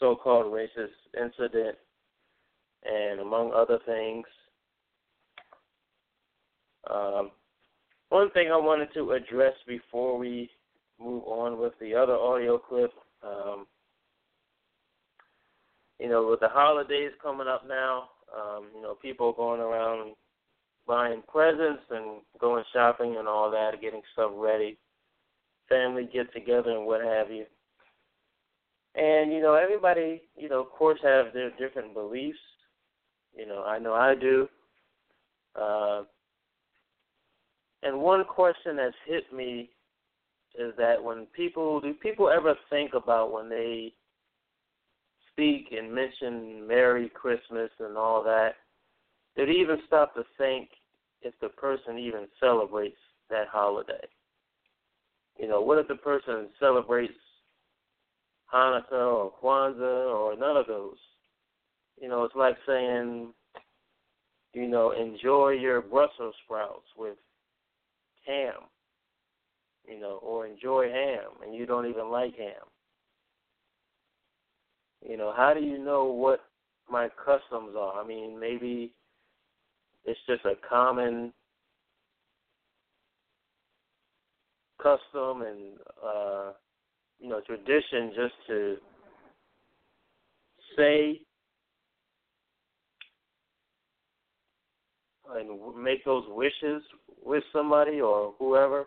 so-called 0.00 0.46
racist 0.46 0.88
incident, 1.16 1.76
and 2.84 3.20
among 3.20 3.52
other 3.52 3.78
things. 3.86 4.26
Um, 6.94 7.30
one 8.10 8.30
thing 8.30 8.50
I 8.52 8.56
wanted 8.56 8.92
to 8.94 9.12
address 9.12 9.54
before 9.66 10.16
we 10.16 10.50
move 11.00 11.24
on 11.26 11.58
with 11.58 11.72
the 11.80 11.94
other 11.94 12.14
audio 12.14 12.58
clip. 12.58 12.92
Um, 13.22 13.66
you 15.98 16.08
know, 16.08 16.28
with 16.28 16.40
the 16.40 16.48
holidays 16.48 17.12
coming 17.22 17.46
up 17.48 17.66
now, 17.66 18.10
um, 18.36 18.66
you 18.74 18.82
know, 18.82 18.94
people 18.94 19.32
going 19.32 19.60
around 19.60 20.14
buying 20.86 21.22
presents 21.28 21.82
and 21.90 22.20
going 22.38 22.64
shopping 22.72 23.16
and 23.18 23.26
all 23.26 23.50
that, 23.50 23.80
getting 23.80 24.02
stuff 24.12 24.32
ready, 24.34 24.76
family 25.68 26.08
get 26.12 26.32
together 26.32 26.70
and 26.70 26.86
what 26.86 27.00
have 27.00 27.30
you. 27.30 27.46
And 28.94 29.32
you 29.32 29.40
know, 29.40 29.54
everybody, 29.54 30.22
you 30.36 30.48
know, 30.48 30.60
of 30.60 30.70
course, 30.70 31.00
have 31.02 31.32
their 31.32 31.50
different 31.58 31.94
beliefs. 31.94 32.38
You 33.36 33.46
know, 33.46 33.64
I 33.64 33.78
know 33.78 33.94
I 33.94 34.14
do. 34.14 34.48
Uh, 35.60 36.02
and 37.84 38.00
one 38.00 38.24
question 38.24 38.76
that's 38.76 38.94
hit 39.06 39.32
me 39.32 39.70
is 40.58 40.72
that 40.78 41.02
when 41.02 41.26
people 41.36 41.80
do 41.80 41.92
people 41.94 42.30
ever 42.30 42.54
think 42.70 42.92
about 42.94 43.32
when 43.32 43.48
they 43.48 43.92
speak 45.30 45.68
and 45.72 45.92
mention 45.92 46.66
Merry 46.66 47.10
Christmas 47.10 47.70
and 47.80 47.96
all 47.96 48.22
that, 48.22 48.54
did 49.36 49.48
he 49.48 49.56
even 49.56 49.78
stop 49.86 50.14
to 50.14 50.22
think 50.38 50.68
if 51.22 51.34
the 51.40 51.48
person 51.48 51.98
even 51.98 52.26
celebrates 52.40 52.96
that 53.30 53.48
holiday? 53.48 54.06
You 55.38 55.48
know, 55.48 55.60
what 55.60 55.78
if 55.78 55.88
the 55.88 55.96
person 55.96 56.48
celebrates 56.60 57.12
Hanukkah 58.52 58.92
or 58.92 59.32
Kwanzaa 59.42 60.14
or 60.14 60.36
none 60.36 60.56
of 60.56 60.66
those? 60.66 60.96
You 62.00 62.08
know, 62.08 62.24
it's 62.24 62.36
like 62.36 62.56
saying, 62.66 63.32
you 64.52 64.68
know, 64.68 64.92
enjoy 64.92 65.50
your 65.50 65.82
Brussels 65.82 66.34
sprouts 66.44 66.86
with 66.96 67.16
ham, 68.26 68.68
you 69.88 70.00
know, 70.00 70.18
or 70.22 70.46
enjoy 70.46 70.90
ham 70.90 71.30
and 71.44 71.54
you 71.54 71.66
don't 71.66 71.86
even 71.86 72.10
like 72.10 72.36
ham. 72.36 72.66
You 75.06 75.16
know, 75.16 75.32
how 75.36 75.52
do 75.52 75.60
you 75.60 75.78
know 75.78 76.06
what 76.06 76.40
my 76.90 77.08
customs 77.24 77.74
are? 77.78 78.02
I 78.02 78.06
mean, 78.06 78.38
maybe 78.38 78.92
it's 80.04 80.20
just 80.26 80.44
a 80.44 80.54
common 80.68 81.32
custom 84.84 85.42
and 85.42 85.78
uh 86.04 86.52
you 87.18 87.28
know 87.28 87.40
tradition 87.40 88.12
just 88.14 88.34
to 88.46 88.76
say 90.76 91.20
and 95.32 95.82
make 95.82 96.04
those 96.04 96.24
wishes 96.28 96.82
with 97.24 97.42
somebody 97.52 98.00
or 98.00 98.34
whoever 98.38 98.86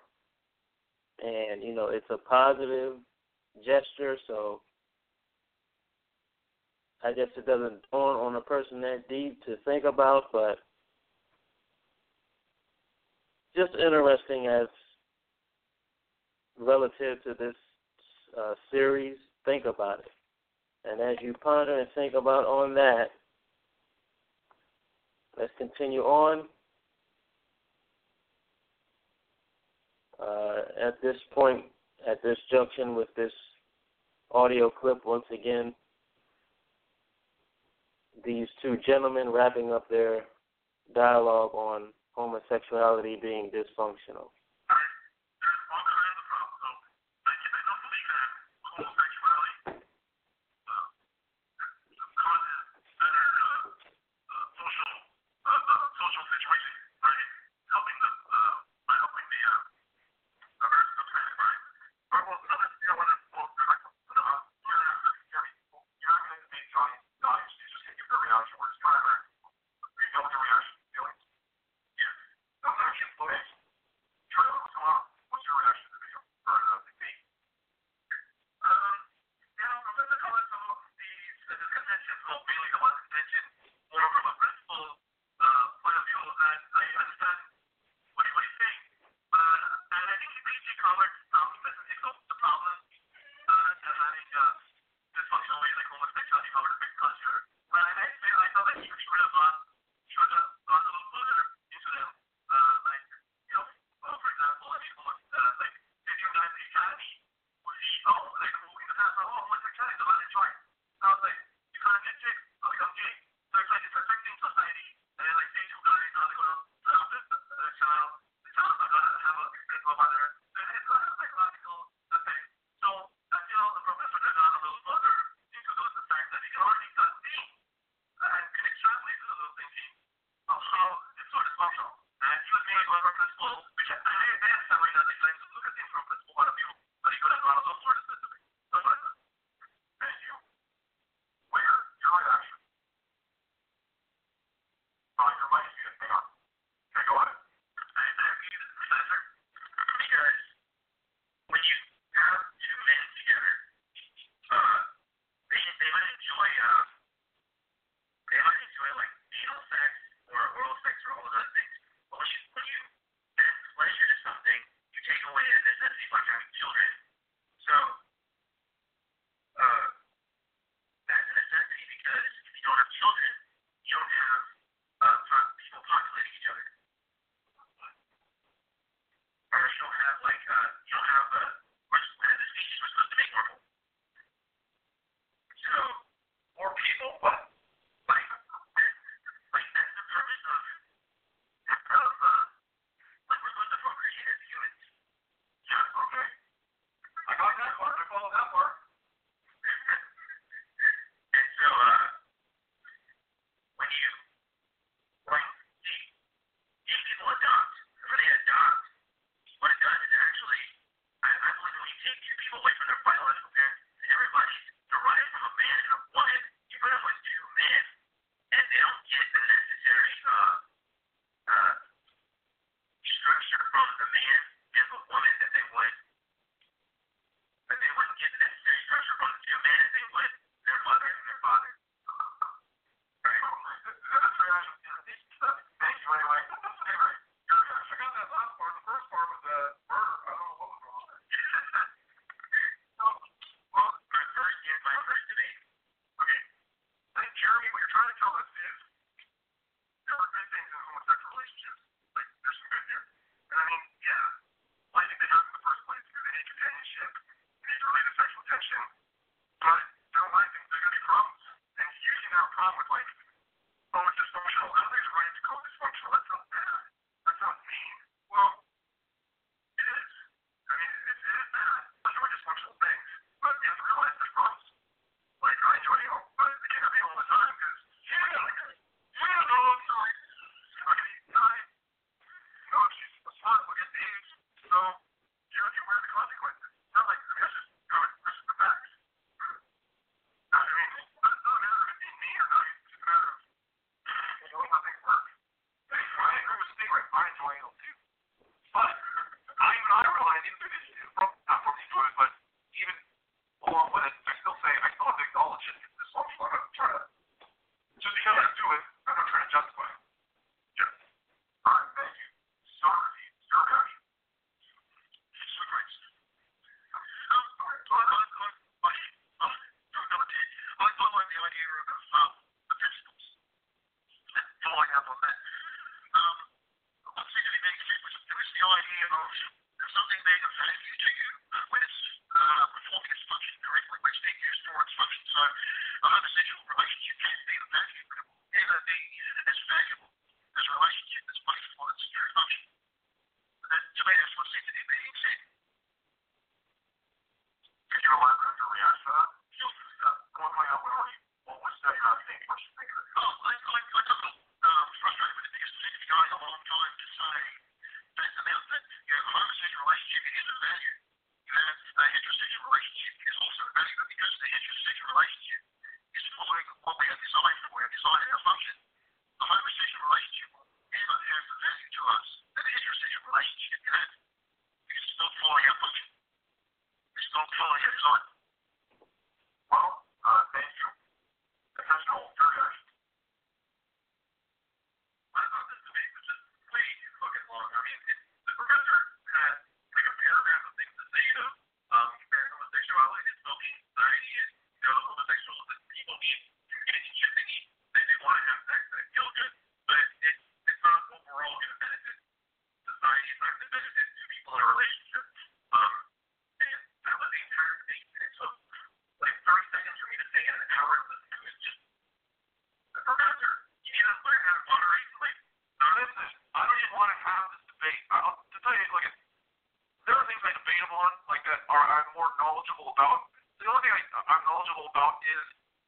and 1.24 1.64
you 1.64 1.74
know 1.74 1.88
it's 1.88 2.10
a 2.10 2.18
positive 2.18 2.94
gesture 3.66 4.18
so 4.28 4.62
I 7.04 7.14
guess 7.14 7.28
it 7.38 7.46
doesn't 7.46 7.82
dawn 7.92 8.16
on 8.16 8.36
a 8.36 8.42
person 8.42 8.82
that 8.82 9.08
deep 9.08 9.44
to 9.46 9.56
think 9.66 9.84
about, 9.84 10.26
but 10.32 10.58
just 13.56 13.74
interesting 13.76 14.48
as 14.48 14.68
relative 16.60 17.24
to 17.24 17.34
this 17.38 17.56
uh, 18.38 18.54
series. 18.72 19.16
Think 19.46 19.66
about 19.66 20.00
it, 20.00 20.12
and 20.84 21.00
as 21.00 21.16
you 21.22 21.34
ponder 21.34 21.80
and 21.80 21.88
think 21.96 22.14
about 22.14 22.46
on 22.46 22.74
that, 22.74 23.12
let's 25.38 25.52
continue 25.58 26.02
on. 26.02 26.46
Uh, 30.22 30.88
at 30.88 31.02
this 31.02 31.16
point, 31.34 31.64
at 32.10 32.22
this 32.24 32.38
junction 32.52 32.96
with 32.96 33.10
this 33.16 33.32
audio 34.32 34.70
clip, 34.70 35.06
once 35.06 35.26
again, 35.32 35.74
these 38.26 38.48
two 38.62 38.78
gentlemen 38.86 39.30
wrapping 39.30 39.72
up 39.72 39.88
their 39.90 40.22
dialogue 40.96 41.54
on 41.54 41.94
homosexuality 42.14 43.18
being 43.22 43.52
dysfunctional. 43.54 44.30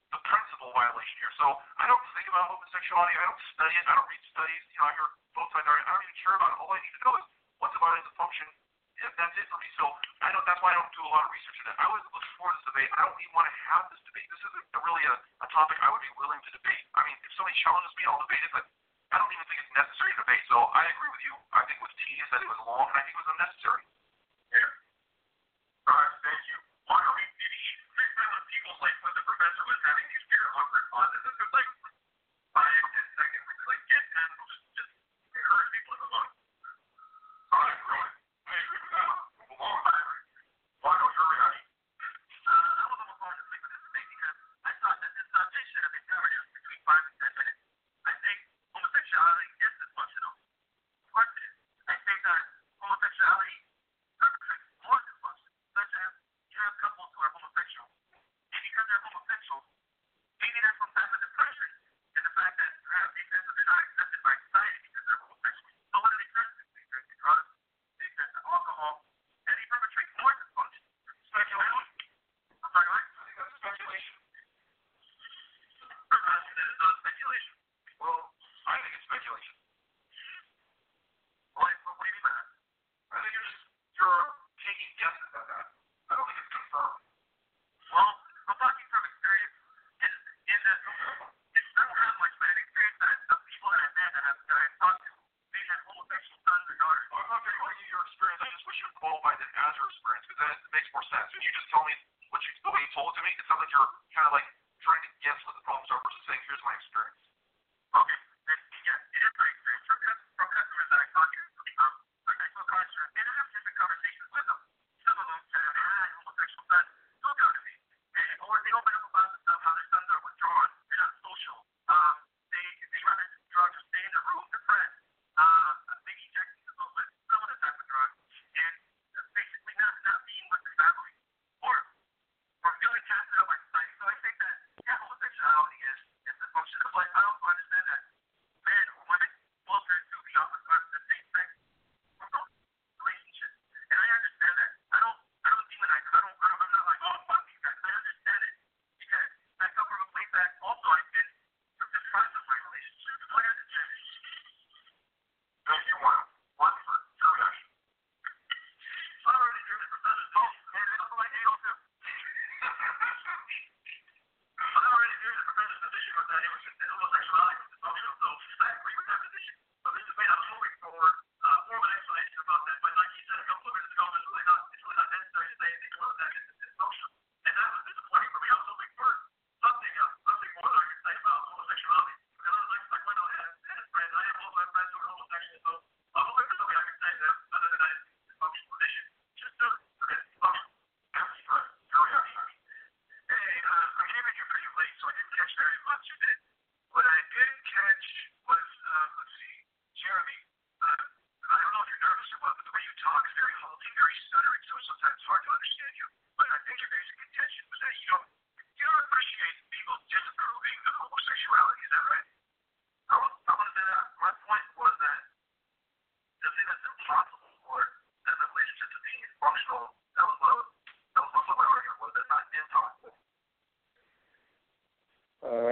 the 0.10 0.22
principal 0.26 0.74
violation 0.74 1.16
here. 1.22 1.34
So 1.38 1.48
I 1.78 1.86
don't 1.86 2.06
think 2.18 2.28
about 2.30 2.50
homosexuality. 2.50 3.14
I 3.14 3.26
don't 3.30 3.44
study 3.54 3.76
it. 3.78 3.86
I 3.86 3.94
don't 3.94 4.10
read 4.10 4.24
studies. 4.30 4.64
You 4.74 4.80
know, 4.82 4.88
I 4.90 4.94
hear 4.98 5.10
both 5.38 5.50
sides. 5.54 5.68
I 5.70 5.92
don't 5.94 6.06
even 6.06 6.20
care 6.22 6.36
about 6.38 6.50
it. 6.54 6.58
All 6.62 6.72
I 6.74 6.80
need 6.82 6.96
to 6.98 7.02
know 7.06 7.14
is 7.20 7.26
what's 7.62 7.76
about 7.78 7.94
it 7.98 8.02
as 8.02 8.10
a 8.10 8.16
function. 8.18 8.48
Yeah, 9.00 9.12
that's 9.16 9.36
it 9.40 9.48
for 9.48 9.60
me. 9.62 9.70
So 9.80 9.86
I 10.20 10.34
don't. 10.34 10.44
That's 10.44 10.60
why 10.60 10.76
I 10.76 10.78
don't 10.78 10.92
do 10.92 11.04
a 11.08 11.12
lot 11.14 11.24
of 11.24 11.32
research 11.32 11.58
in 11.64 11.66
it. 11.72 11.78
I 11.80 11.88
was 11.88 12.04
looking 12.12 12.36
for 12.36 12.50
this 12.52 12.64
debate. 12.68 12.90
I 13.00 13.02
don't 13.08 13.16
even 13.16 13.34
want 13.38 13.48
to 13.48 13.56
have 13.72 13.84
this 13.94 14.02
debate. 14.04 14.28
This 14.28 14.44
isn't 14.44 14.68
really 14.76 15.06
a, 15.08 15.16
a 15.16 15.48
topic 15.56 15.78
I 15.80 15.88
would 15.88 16.04
be 16.04 16.12
willing 16.20 16.42
to 16.44 16.52
debate. 16.52 16.84
I 16.98 17.08
mean, 17.08 17.16
if 17.24 17.32
somebody 17.40 17.56
challenges 17.64 17.94
me, 17.96 18.04
I'll 18.10 18.20
debate 18.28 18.44
it. 18.44 18.52
But 18.52 18.66
I 19.14 19.16
don't 19.24 19.32
even 19.32 19.46
think 19.48 19.60
it's 19.64 19.76
necessary 19.78 20.12
to 20.18 20.20
debate. 20.26 20.44
So 20.52 20.58
I 20.76 20.84
agree 20.90 21.12
with 21.16 21.24
you. 21.24 21.34
I 21.56 21.64
think 21.64 21.80
it 21.80 21.86
was 21.86 21.96
tedious. 21.96 22.28
I 22.34 22.44
think 22.44 22.50
it 22.52 22.56
was 22.60 22.66
long, 22.68 22.86
and 22.92 22.98
I 23.00 23.02
think 23.08 23.16
it 23.16 23.22
was 23.24 23.32
unnecessary. 23.40 23.84
was 29.70 29.82
having 29.86 30.06
uh, 30.06 30.12
these 30.12 30.26
weird 30.34 30.50
awkward 30.58 30.86
pauses. 30.90 31.22
It 31.22 31.36
was 31.38 31.54
like 31.54 31.70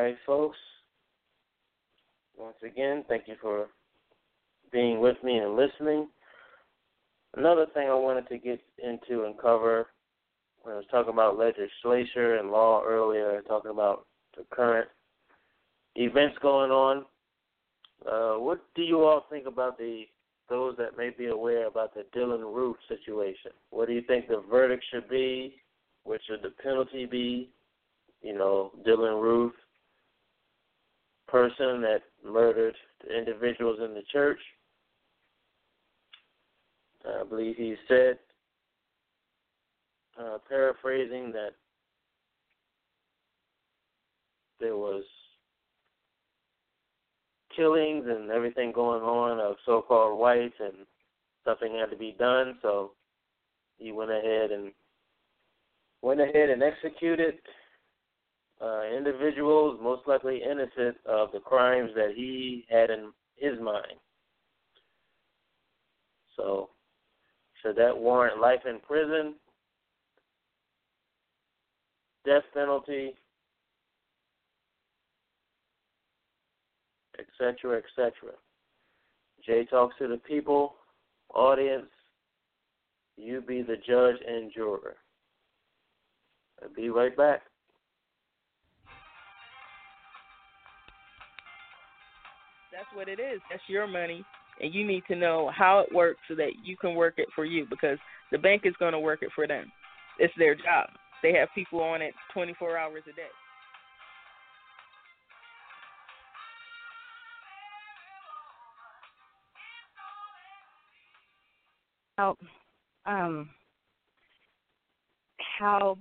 right, 0.08 0.18
folks. 0.26 0.58
Once 2.38 2.56
again, 2.64 3.04
thank 3.10 3.28
you 3.28 3.36
for 3.42 3.68
being 4.72 5.02
with 5.02 5.18
me 5.22 5.38
and 5.38 5.58
listening. 5.58 6.08
Another 7.36 7.66
thing 7.74 7.90
I 7.90 7.94
wanted 7.94 8.30
to 8.30 8.38
get 8.38 8.62
into 8.82 9.26
and 9.26 9.38
cover 9.38 9.88
when 10.62 10.76
I 10.76 10.78
was 10.78 10.86
talking 10.90 11.12
about 11.12 11.38
legislature 11.38 12.38
and 12.38 12.52
law 12.52 12.84
earlier, 12.86 13.42
talking 13.48 13.72
about 13.72 14.06
the 14.38 14.46
current 14.50 14.88
events 15.96 16.38
going 16.42 16.72
on. 16.72 17.06
Uh, 18.10 18.40
what 18.40 18.62
do 18.76 18.84
you 18.84 19.04
all 19.04 19.26
think 19.30 19.46
about 19.46 19.78
the 19.78 20.04
those 20.50 20.78
that 20.78 20.98
may 20.98 21.10
be 21.10 21.26
aware 21.26 21.68
about 21.68 21.94
the 21.94 22.06
Dylann 22.18 22.56
Roof 22.56 22.78
situation? 22.88 23.52
What 23.72 23.90
do 23.90 23.94
you 23.94 24.04
think 24.04 24.30
the 24.30 24.42
verdict 24.50 24.86
should 24.90 25.10
be? 25.10 25.56
What 26.06 26.22
should 26.26 26.42
the 26.42 26.52
penalty 26.64 27.06
be? 27.06 27.50
You 28.22 28.38
know, 28.38 28.72
Dylann 28.88 29.22
Roof, 29.22 29.52
person 31.28 31.82
that 31.82 32.02
murdered 32.26 32.76
the 33.06 33.18
individuals 33.18 33.80
in 33.84 33.94
the 33.94 34.04
church. 34.12 34.40
I 37.06 37.24
believe 37.24 37.56
he 37.56 37.76
said, 37.88 38.20
uh, 40.20 40.40
paraphrasing, 40.50 41.32
that 41.32 41.52
there 44.60 44.76
was 44.76 45.04
killings 47.56 48.06
and 48.08 48.30
everything 48.32 48.72
going 48.72 49.02
on 49.02 49.40
of 49.40 49.56
so-called 49.66 50.20
whites, 50.20 50.56
and 50.60 50.86
something 51.46 51.76
had 51.76 51.90
to 51.92 51.98
be 51.98 52.16
done. 52.18 52.58
So 52.62 52.92
he 53.78 53.92
went 53.92 54.12
ahead 54.12 54.52
and 54.52 54.72
went 56.02 56.20
ahead 56.20 56.50
and 56.50 56.62
executed 56.62 57.36
uh, 58.62 58.84
individuals, 58.96 59.80
most 59.82 60.08
likely 60.08 60.42
innocent 60.44 60.98
of 61.06 61.32
the 61.32 61.40
crimes 61.40 61.92
that 61.96 62.14
he 62.16 62.66
had 62.70 62.90
in 62.90 63.12
his 63.36 63.60
mind. 63.62 64.00
So, 66.36 66.70
should 67.62 67.76
that 67.76 67.98
warrant 67.98 68.40
life 68.40 68.62
in 68.68 68.80
prison, 68.80 69.36
death 72.26 72.44
penalty, 72.54 73.14
etc., 77.20 77.78
etc.? 77.78 78.12
J 79.46 79.66
Talks 79.66 79.96
to 80.00 80.08
the 80.08 80.18
people, 80.18 80.76
audience. 81.34 81.86
You 83.16 83.42
be 83.42 83.64
the 83.64 83.78
judge 83.78 84.18
and 84.28 84.52
juror. 84.54 84.98
I'll 86.62 86.74
be 86.74 86.90
right 86.90 87.16
back. 87.16 87.42
What 92.98 93.08
it 93.08 93.20
is. 93.20 93.40
That's 93.50 93.62
your 93.68 93.88
money, 93.88 94.26
and 94.60 94.74
you 94.74 94.86
need 94.86 95.04
to 95.08 95.16
know 95.16 95.52
how 95.56 95.80
it 95.80 95.94
works 95.94 96.20
so 96.28 96.36
that 96.36 96.54
you 96.64 96.76
can 96.76 96.96
work 96.96 97.14
it 97.18 97.28
for 97.36 97.46
you 97.46 97.68
because 97.70 98.00
the 98.32 98.40
bank 98.40 98.64
is 98.66 98.74
going 98.80 98.94
to 98.94 99.00
work 99.00 99.20
it 99.22 99.30
for 99.36 99.48
them. 99.48 99.72
It's 100.20 100.34
their 100.38 100.56
job. 100.56 100.90
They 101.22 101.32
have 101.34 101.50
people 101.54 101.80
on 101.80 102.02
it 102.02 102.14
24 102.34 102.78
hours 102.78 103.04
a 103.08 103.16
day. 103.16 103.30
how 112.18 112.36
um 113.06 113.48
how 115.60 115.96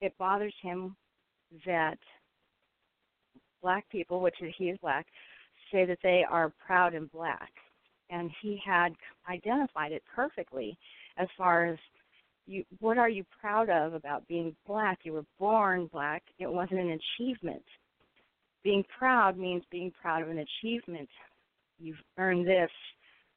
it 0.00 0.14
bothers 0.18 0.54
him 0.62 0.96
that 1.66 1.98
black 3.62 3.88
people, 3.90 4.20
which 4.20 4.34
he 4.58 4.64
is 4.64 4.78
black, 4.80 5.06
say 5.74 5.84
that 5.84 5.98
they 6.02 6.24
are 6.30 6.52
proud 6.64 6.94
and 6.94 7.10
black, 7.10 7.50
and 8.10 8.30
he 8.40 8.60
had 8.64 8.90
identified 9.28 9.92
it 9.92 10.02
perfectly 10.14 10.78
as 11.18 11.28
far 11.36 11.66
as 11.66 11.78
you 12.46 12.64
what 12.80 12.98
are 12.98 13.08
you 13.08 13.24
proud 13.40 13.70
of 13.70 13.94
about 13.94 14.26
being 14.28 14.54
black 14.66 14.98
you 15.02 15.14
were 15.14 15.24
born 15.38 15.88
black 15.90 16.22
it 16.38 16.46
wasn't 16.46 16.78
an 16.78 16.98
achievement 17.18 17.64
being 18.62 18.84
proud 18.98 19.38
means 19.38 19.62
being 19.70 19.90
proud 19.98 20.20
of 20.20 20.28
an 20.28 20.44
achievement 20.62 21.08
you've 21.78 21.96
earned 22.18 22.46
this 22.46 22.70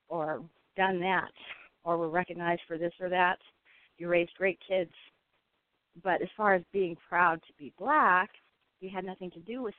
or 0.10 0.42
done 0.76 1.00
that 1.00 1.32
or 1.84 1.98
were 1.98 2.10
recognized 2.10 2.62
for 2.68 2.78
this 2.78 2.94
or 3.00 3.10
that. 3.10 3.38
You 3.98 4.10
raised 4.10 4.32
great 4.38 4.60
kids. 4.68 4.92
But 6.04 6.22
as 6.22 6.28
far 6.36 6.54
as 6.54 6.62
being 6.72 6.96
proud 7.10 7.42
to 7.48 7.54
be 7.58 7.74
black, 7.80 8.30
you 8.82 8.90
had 8.94 9.06
nothing 9.06 9.32
to 9.32 9.40
do 9.40 9.64
with 9.64 9.74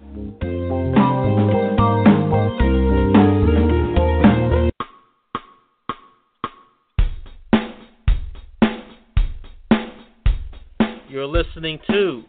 that. 0.00 0.53
You're 11.14 11.26
listening 11.26 11.78
to 11.88 12.24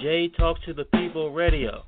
J 0.00 0.28
Talk 0.28 0.56
to 0.64 0.72
the 0.72 0.84
People 0.84 1.34
Radio. 1.34 1.84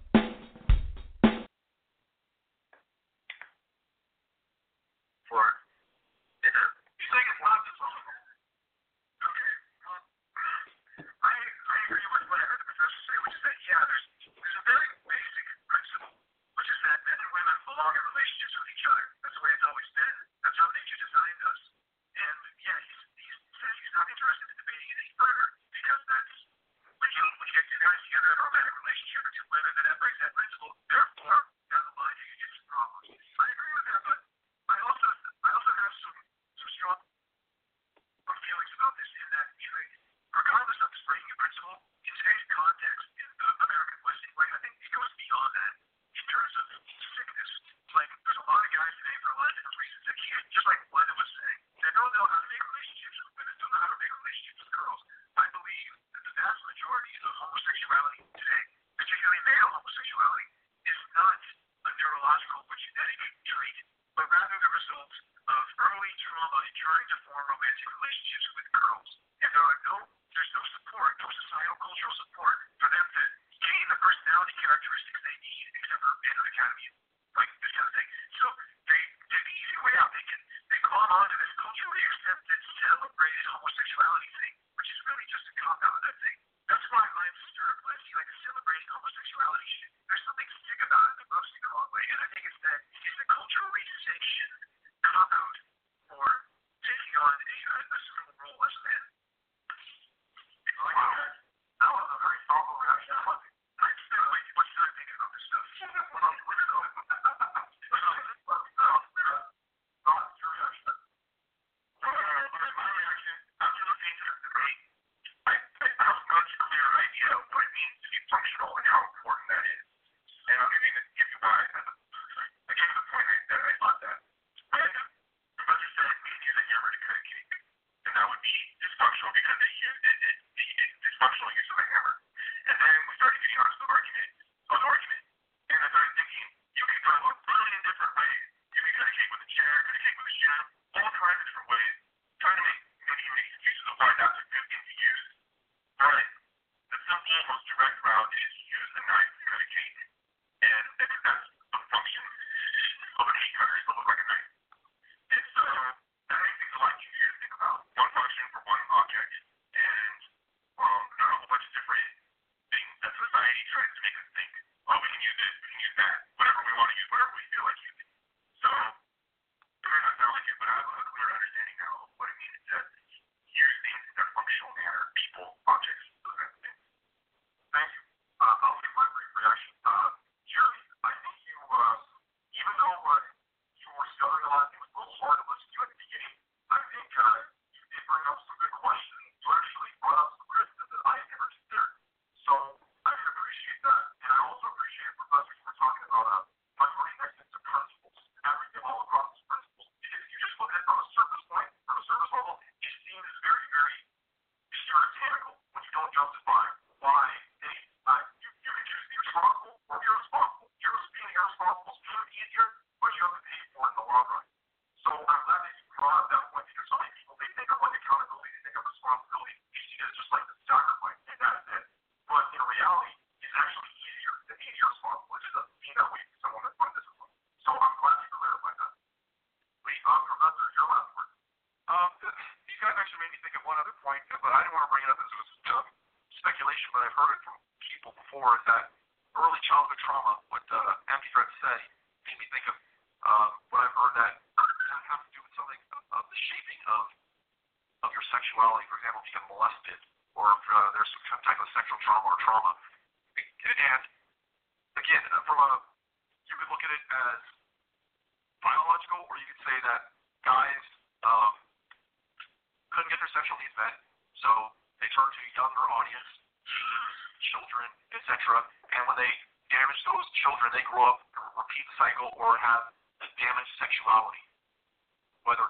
that 128.16 128.26
would 128.28 128.42
be 128.44 128.56
dysfunctional 128.80 129.32
because 129.36 129.58
it, 129.62 129.72
it, 129.72 130.16
it, 130.24 130.36
it, 130.58 130.68
it's 130.82 130.96
dysfunctional 131.04 131.51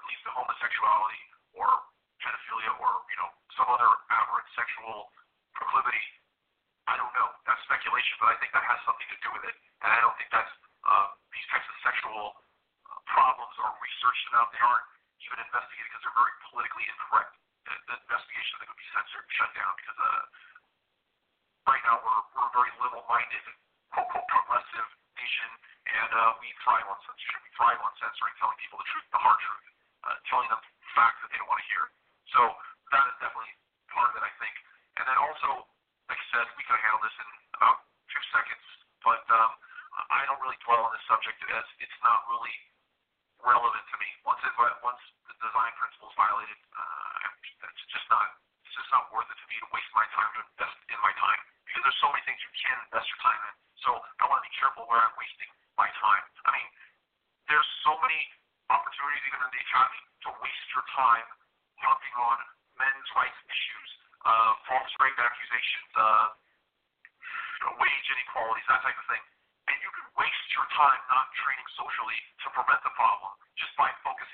At 0.03 0.11
least 0.11 0.23
to 0.27 0.35
homosexuality 0.35 1.23
or 1.55 1.67
pedophilia 2.19 2.75
or, 2.75 2.91
you 3.07 3.17
know, 3.23 3.31
some 3.55 3.71
other 3.71 3.87
aberrant 4.11 4.47
sexual 4.51 5.07
proclivity. 5.55 6.03
I 6.91 6.99
don't 6.99 7.15
know. 7.15 7.31
That's 7.47 7.63
speculation, 7.63 8.19
but 8.19 8.35
I 8.35 8.37
think 8.43 8.51
that 8.51 8.67
has 8.67 8.83
something 8.83 9.07
to 9.07 9.19
do 9.23 9.31
with 9.31 9.47
it. 9.47 9.55
And 9.79 9.95
I 9.95 10.03
don't 10.03 10.11
think 10.19 10.27
that's 10.27 10.51
uh, 10.83 11.07
these 11.31 11.47
types 11.47 11.63
of 11.71 11.75
sexual 11.87 12.35
uh, 12.35 12.99
problems 13.07 13.55
are 13.63 13.71
researched 13.79 14.27
enough. 14.35 14.51
They 14.51 14.59
aren't 14.59 14.83
even 15.23 15.39
investigated 15.39 15.87
because 15.87 16.03
they're 16.03 16.19
very 16.19 16.35
politically 16.51 16.83
incorrect. 16.91 17.31
The, 17.63 17.75
the 17.87 17.95
investigation 18.03 18.59
that 18.59 18.67
could 18.67 18.75
be 18.75 18.89
censored, 18.91 19.23
shut 19.39 19.51
down 19.55 19.71
because 19.79 19.95
uh, 20.03 20.23
right 21.71 21.83
now 21.87 22.03
we're, 22.03 22.23
we're 22.35 22.47
a 22.51 22.53
very 22.59 22.71
liberal-minded, 22.83 23.45
quote-unquote 23.95 24.27
progressive 24.27 24.87
nation, 25.15 25.47
and 25.87 26.11
uh, 26.11 26.35
we 26.43 26.51
thrive 26.67 26.83
on 26.91 26.99
censorship. 27.07 27.39
We 27.39 27.51
thrive 27.55 27.79
on 27.79 27.95
censoring, 28.03 28.35
telling 28.43 28.59
people 28.59 28.83
the 28.83 28.87
truth 28.91 29.07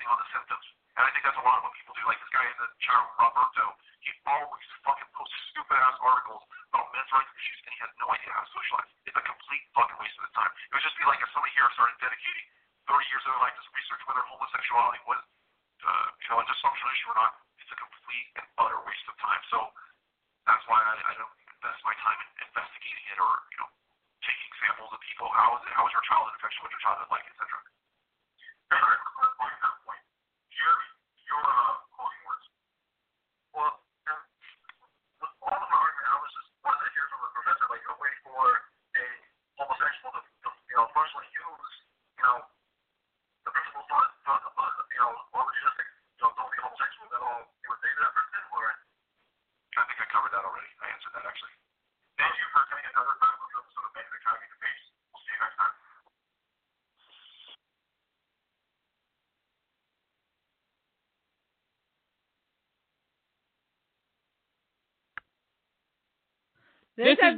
single 0.00 0.16
the 0.16 0.28
symptoms. 0.32 0.64
And 0.96 1.04
I 1.04 1.12
think 1.12 1.28
that's 1.28 1.36
a 1.36 1.44
lot 1.44 1.60
of 1.60 1.68
what 1.68 1.76
people 1.76 1.92
do. 1.92 2.02
Like 2.08 2.16
this 2.24 2.32
guy 2.32 2.48
is 2.48 2.56
a 2.64 2.68
Charo 2.80 3.04
Roberto. 3.20 3.76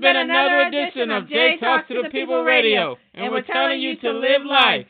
been 0.02 0.16
another 0.16 0.62
edition 0.62 1.12
of 1.12 1.28
J 1.28 1.56
Talk 1.60 1.86
to 1.86 2.02
the 2.02 2.10
People 2.10 2.42
Radio, 2.42 2.96
and 3.14 3.30
we're 3.30 3.42
telling 3.42 3.80
you 3.80 3.96
to 4.00 4.10
live 4.10 4.44
life. 4.44 4.86